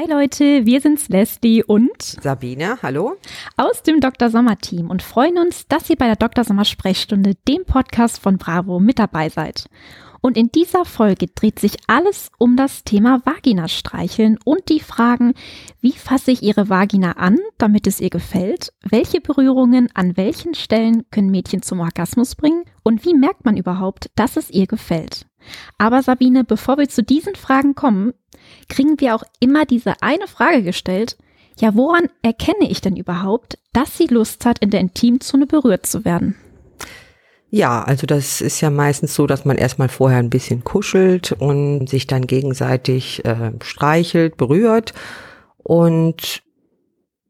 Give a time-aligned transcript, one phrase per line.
[0.00, 3.16] Hi Leute, wir sind's Leslie und Sabine, hallo.
[3.58, 4.30] Aus dem Dr.
[4.30, 6.42] Sommer Team und freuen uns, dass ihr bei der Dr.
[6.42, 9.66] Sommer Sprechstunde, dem Podcast von Bravo, mit dabei seid.
[10.22, 15.34] Und in dieser Folge dreht sich alles um das Thema Vagina streicheln und die Fragen,
[15.82, 18.72] wie fasse ich Ihre Vagina an, damit es ihr gefällt?
[18.82, 22.64] Welche Berührungen an welchen Stellen können Mädchen zum Orgasmus bringen?
[22.82, 25.26] Und wie merkt man überhaupt, dass es ihr gefällt?
[25.78, 28.12] Aber Sabine, bevor wir zu diesen Fragen kommen,
[28.68, 31.16] kriegen wir auch immer diese eine Frage gestellt,
[31.58, 36.04] ja, woran erkenne ich denn überhaupt, dass sie Lust hat, in der Intimzone berührt zu
[36.04, 36.36] werden?
[37.50, 41.88] Ja, also das ist ja meistens so, dass man erstmal vorher ein bisschen kuschelt und
[41.88, 44.94] sich dann gegenseitig äh, streichelt, berührt.
[45.58, 46.42] Und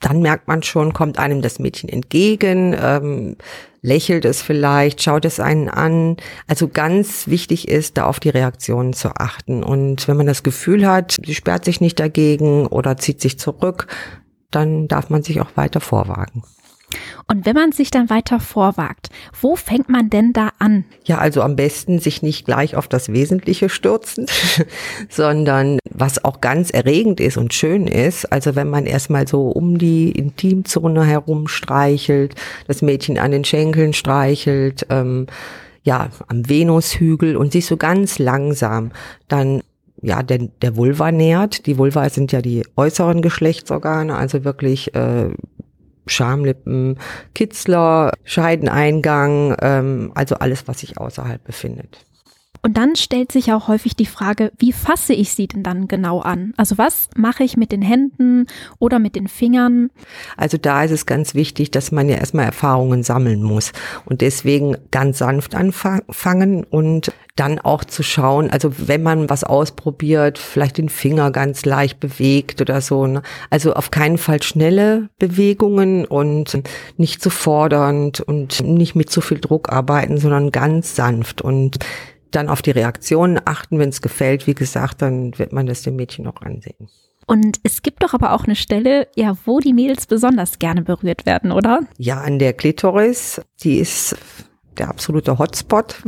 [0.00, 3.36] dann merkt man schon, kommt einem das Mädchen entgegen, ähm,
[3.84, 6.16] lächelt es vielleicht, schaut es einen an.
[6.48, 9.62] Also ganz wichtig ist, da auf die Reaktionen zu achten.
[9.62, 13.86] Und wenn man das Gefühl hat, sie sperrt sich nicht dagegen oder zieht sich zurück,
[14.50, 16.42] dann darf man sich auch weiter vorwagen.
[17.26, 20.84] Und wenn man sich dann weiter vorwagt, wo fängt man denn da an?
[21.04, 24.26] Ja, also am besten sich nicht gleich auf das Wesentliche stürzen,
[25.10, 29.78] sondern was auch ganz erregend ist und schön ist, also wenn man erstmal so um
[29.78, 32.34] die Intimzone herum streichelt,
[32.66, 35.26] das Mädchen an den Schenkeln streichelt, ähm,
[35.84, 38.90] ja, am Venushügel und sich so ganz langsam
[39.28, 39.62] dann
[40.02, 41.66] ja, der, der Vulva nähert.
[41.66, 45.30] Die Vulva sind ja die äußeren Geschlechtsorgane, also wirklich äh,
[46.06, 46.98] Schamlippen,
[47.34, 52.04] Kitzler, Scheideneingang, ähm, also alles, was sich außerhalb befindet.
[52.64, 56.20] Und dann stellt sich auch häufig die Frage, wie fasse ich sie denn dann genau
[56.20, 56.54] an?
[56.56, 58.46] Also was mache ich mit den Händen
[58.78, 59.90] oder mit den Fingern?
[60.38, 63.72] Also da ist es ganz wichtig, dass man ja erstmal Erfahrungen sammeln muss
[64.06, 70.38] und deswegen ganz sanft anfangen und dann auch zu schauen, also wenn man was ausprobiert,
[70.38, 73.06] vielleicht den Finger ganz leicht bewegt oder so.
[73.06, 73.22] Ne?
[73.50, 76.62] Also auf keinen Fall schnelle Bewegungen und
[76.96, 81.78] nicht zu fordernd und nicht mit zu viel Druck arbeiten, sondern ganz sanft und
[82.36, 83.78] dann auf die Reaktionen achten.
[83.78, 86.88] Wenn es gefällt, wie gesagt, dann wird man das dem Mädchen auch ansehen.
[87.26, 91.24] Und es gibt doch aber auch eine Stelle, ja, wo die Mädels besonders gerne berührt
[91.24, 91.80] werden, oder?
[91.98, 93.40] Ja, an der Klitoris.
[93.62, 94.16] Die ist
[94.78, 95.96] der absolute Hotspot.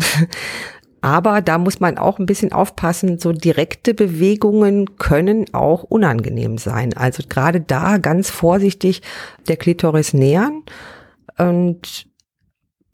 [1.03, 6.95] Aber da muss man auch ein bisschen aufpassen, so direkte Bewegungen können auch unangenehm sein.
[6.97, 9.03] Also gerade da ganz vorsichtig
[9.47, 10.65] der Klitoris nähern
[11.39, 12.09] und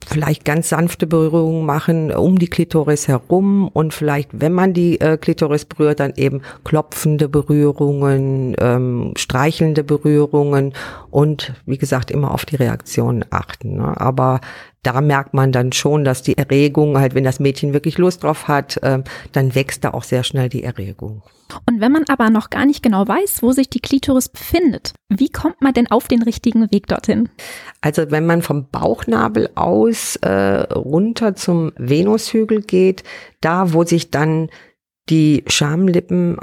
[0.03, 5.17] vielleicht ganz sanfte Berührungen machen um die Klitoris herum und vielleicht, wenn man die äh,
[5.17, 10.73] Klitoris berührt, dann eben klopfende Berührungen, ähm, streichelnde Berührungen
[11.09, 13.77] und wie gesagt immer auf die Reaktionen achten.
[13.77, 13.99] Ne?
[13.99, 14.41] Aber
[14.83, 18.47] da merkt man dann schon, dass die Erregung, halt wenn das Mädchen wirklich Lust drauf
[18.47, 19.01] hat, äh,
[19.31, 21.23] dann wächst da auch sehr schnell die Erregung.
[21.69, 25.29] Und wenn man aber noch gar nicht genau weiß, wo sich die Klitoris befindet, wie
[25.29, 27.29] kommt man denn auf den richtigen Weg dorthin?
[27.81, 30.29] Also wenn man vom Bauchnabel aus äh,
[30.73, 33.03] runter zum Venushügel geht,
[33.41, 34.49] da wo sich dann
[35.09, 36.37] die Schamlippen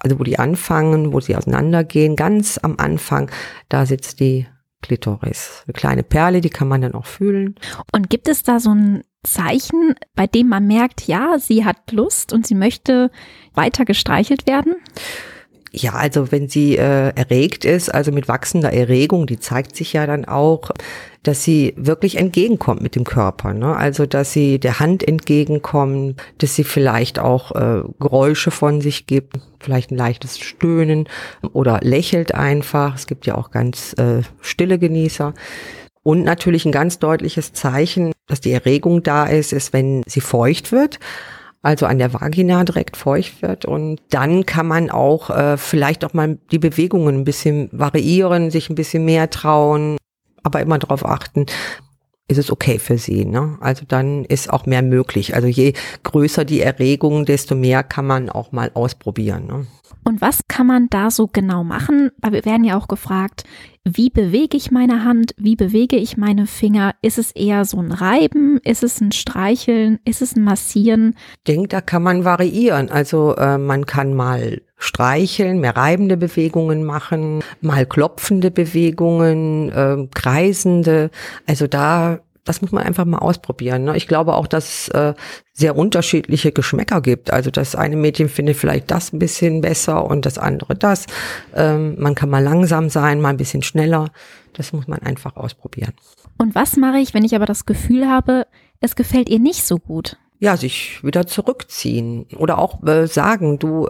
[0.00, 3.30] also wo die anfangen, wo sie auseinandergehen, ganz am Anfang,
[3.68, 4.46] da sitzt die
[4.82, 5.62] Klitoris.
[5.66, 7.54] Eine kleine Perle, die kann man dann auch fühlen.
[7.92, 12.32] Und gibt es da so ein Zeichen, bei dem man merkt, ja, sie hat Lust
[12.32, 13.10] und sie möchte
[13.54, 14.74] weiter gestreichelt werden?
[15.74, 20.06] Ja, also wenn sie äh, erregt ist, also mit wachsender Erregung, die zeigt sich ja
[20.06, 20.70] dann auch,
[21.22, 23.54] dass sie wirklich entgegenkommt mit dem Körper.
[23.54, 23.74] Ne?
[23.74, 29.38] Also dass sie der Hand entgegenkommt, dass sie vielleicht auch äh, Geräusche von sich gibt,
[29.60, 31.08] vielleicht ein leichtes Stöhnen
[31.54, 32.94] oder lächelt einfach.
[32.94, 35.32] Es gibt ja auch ganz äh, stille Genießer.
[36.02, 40.70] Und natürlich ein ganz deutliches Zeichen, dass die Erregung da ist, ist, wenn sie feucht
[40.70, 40.98] wird
[41.62, 43.64] also an der Vagina direkt feucht wird.
[43.64, 48.68] Und dann kann man auch äh, vielleicht auch mal die Bewegungen ein bisschen variieren, sich
[48.68, 49.96] ein bisschen mehr trauen,
[50.42, 51.46] aber immer darauf achten,
[52.28, 53.24] ist es okay für sie.
[53.24, 53.58] Ne?
[53.60, 55.34] Also dann ist auch mehr möglich.
[55.34, 59.46] Also je größer die Erregung, desto mehr kann man auch mal ausprobieren.
[59.46, 59.66] Ne?
[60.04, 62.10] Und was kann man da so genau machen?
[62.20, 63.44] Weil wir werden ja auch gefragt,
[63.84, 65.34] wie bewege ich meine Hand?
[65.36, 66.94] Wie bewege ich meine Finger?
[67.02, 68.60] Ist es eher so ein Reiben?
[68.64, 69.98] Ist es ein Streicheln?
[70.04, 71.16] Ist es ein Massieren?
[71.38, 72.90] Ich denke, da kann man variieren.
[72.90, 81.10] Also äh, man kann mal streicheln, mehr reibende Bewegungen machen, mal klopfende Bewegungen, äh, kreisende.
[81.46, 83.84] Also da das muss man einfach mal ausprobieren.
[83.84, 83.96] Ne?
[83.96, 85.14] Ich glaube auch, dass es äh,
[85.52, 87.32] sehr unterschiedliche Geschmäcker gibt.
[87.32, 91.06] Also das eine Mädchen findet vielleicht das ein bisschen besser und das andere das.
[91.54, 94.10] Ähm, man kann mal langsam sein, mal ein bisschen schneller.
[94.54, 95.92] Das muss man einfach ausprobieren.
[96.38, 98.46] Und was mache ich, wenn ich aber das Gefühl habe,
[98.80, 100.16] es gefällt ihr nicht so gut?
[100.40, 103.88] Ja, sich wieder zurückziehen oder auch äh, sagen, du,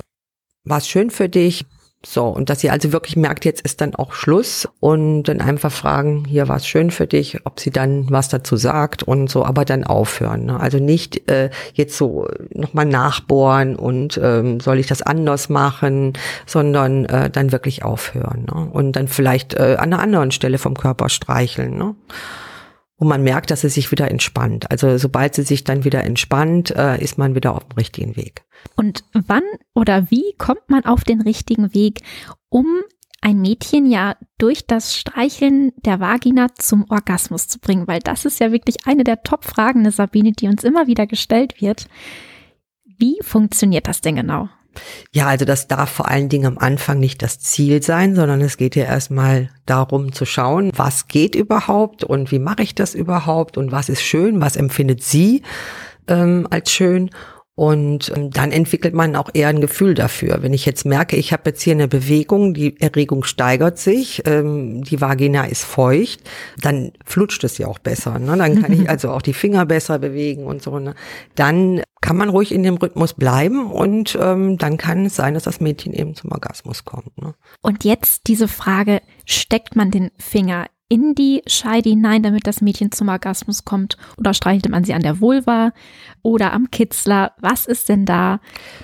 [0.64, 1.64] war es schön für dich,
[2.04, 5.70] So, und dass sie also wirklich merkt, jetzt ist dann auch Schluss und dann einfach
[5.70, 9.44] fragen, hier war es schön für dich, ob sie dann was dazu sagt und so,
[9.44, 10.46] aber dann aufhören.
[10.46, 10.58] Ne?
[10.58, 16.14] Also nicht äh, jetzt so nochmal nachbohren und ähm, soll ich das anders machen,
[16.44, 18.46] sondern äh, dann wirklich aufhören.
[18.52, 18.68] Ne?
[18.72, 21.76] Und dann vielleicht äh, an einer anderen Stelle vom Körper streicheln.
[21.76, 21.94] Ne?
[23.02, 24.70] Und man merkt, dass sie sich wieder entspannt.
[24.70, 28.44] Also sobald sie sich dann wieder entspannt, äh, ist man wieder auf dem richtigen Weg.
[28.76, 29.42] Und wann
[29.74, 32.02] oder wie kommt man auf den richtigen Weg,
[32.48, 32.64] um
[33.20, 37.88] ein Mädchen ja durch das Streicheln der Vagina zum Orgasmus zu bringen?
[37.88, 41.88] Weil das ist ja wirklich eine der Top-Fragen, Sabine, die uns immer wieder gestellt wird.
[42.84, 44.48] Wie funktioniert das denn genau?
[45.12, 48.56] Ja, also das darf vor allen Dingen am Anfang nicht das Ziel sein, sondern es
[48.56, 53.58] geht ja erstmal darum zu schauen, was geht überhaupt und wie mache ich das überhaupt
[53.58, 55.42] und was ist schön, was empfindet sie
[56.08, 57.10] ähm, als schön
[57.62, 60.42] und ähm, dann entwickelt man auch eher ein Gefühl dafür.
[60.42, 64.82] Wenn ich jetzt merke, ich habe jetzt hier eine Bewegung, die Erregung steigert sich, ähm,
[64.82, 66.28] die Vagina ist feucht,
[66.60, 68.18] dann flutscht es ja auch besser.
[68.18, 68.36] Ne?
[68.36, 70.80] Dann kann ich also auch die Finger besser bewegen und so.
[70.80, 70.96] Ne?
[71.36, 75.44] Dann kann man ruhig in dem Rhythmus bleiben und ähm, dann kann es sein, dass
[75.44, 77.16] das Mädchen eben zum Orgasmus kommt.
[77.22, 77.32] Ne?
[77.60, 82.92] Und jetzt diese Frage, steckt man den Finger in die Scheide hinein, damit das Mädchen
[82.92, 83.96] zum Orgasmus kommt?
[84.18, 85.72] Oder streichelt man sie an der Vulva
[86.20, 87.32] oder am Kitzler?
[87.40, 88.40] Was ist denn da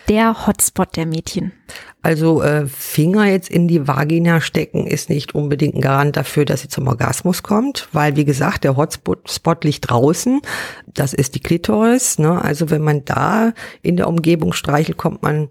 [0.09, 1.53] der Hotspot der Mädchen?
[2.01, 6.63] Also äh, Finger jetzt in die Vagina stecken ist nicht unbedingt ein Garant dafür, dass
[6.63, 10.41] sie zum Orgasmus kommt, weil wie gesagt, der Hotspot liegt draußen.
[10.87, 12.19] Das ist die Klitoris.
[12.19, 12.41] Ne?
[12.41, 13.53] Also wenn man da
[13.83, 15.51] in der Umgebung streichelt, kommt man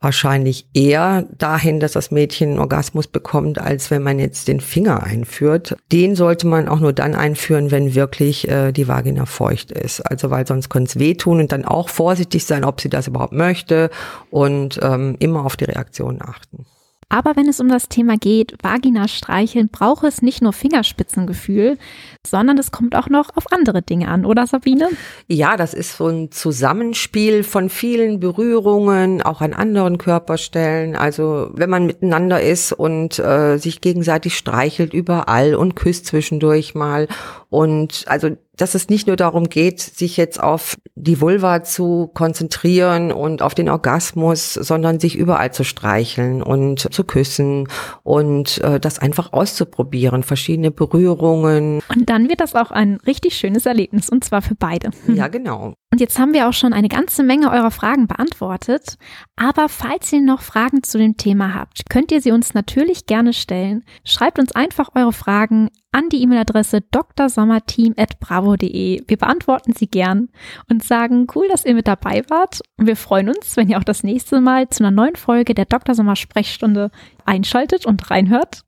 [0.00, 5.02] wahrscheinlich eher dahin, dass das Mädchen einen Orgasmus bekommt, als wenn man jetzt den Finger
[5.02, 5.76] einführt.
[5.90, 10.00] Den sollte man auch nur dann einführen, wenn wirklich äh, die Vagina feucht ist.
[10.00, 13.32] Also weil sonst könnte es wehtun und dann auch vorsichtig sein, ob sie das überhaupt
[13.32, 13.90] möchte
[14.30, 16.66] und ähm, immer auf die Reaktion achten.
[17.08, 21.78] Aber wenn es um das Thema geht, Vagina streicheln, braucht es nicht nur Fingerspitzengefühl,
[22.26, 24.88] sondern es kommt auch noch auf andere Dinge an, oder Sabine?
[25.28, 30.96] Ja, das ist so ein Zusammenspiel von vielen Berührungen, auch an anderen Körperstellen.
[30.96, 37.08] Also wenn man miteinander ist und äh, sich gegenseitig streichelt überall und küsst zwischendurch mal.
[37.50, 43.12] Und also dass es nicht nur darum geht, sich jetzt auf die Vulva zu konzentrieren
[43.12, 47.68] und auf den Orgasmus, sondern sich überall zu streicheln und zu küssen
[48.02, 51.82] und äh, das einfach auszuprobieren, verschiedene Berührungen.
[51.88, 54.90] Und dann wird das auch ein richtig schönes Erlebnis und zwar für beide.
[55.08, 55.74] Ja, genau.
[55.94, 58.96] Und jetzt haben wir auch schon eine ganze Menge eurer Fragen beantwortet.
[59.36, 63.32] Aber falls ihr noch Fragen zu dem Thema habt, könnt ihr sie uns natürlich gerne
[63.32, 63.84] stellen.
[64.04, 69.02] Schreibt uns einfach eure Fragen an die E-Mail-Adresse drsommerteam.bravo.de.
[69.06, 70.28] Wir beantworten sie gern
[70.68, 72.60] und sagen, cool, dass ihr mit dabei wart.
[72.76, 75.66] Und wir freuen uns, wenn ihr auch das nächste Mal zu einer neuen Folge der
[75.66, 75.94] Dr.
[75.94, 76.90] Sommer Sprechstunde
[77.24, 78.62] einschaltet und reinhört.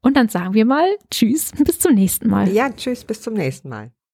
[0.00, 2.48] Und dann sagen wir mal Tschüss, bis zum nächsten Mal.
[2.48, 3.92] Ja, tschüss, bis zum nächsten Mal.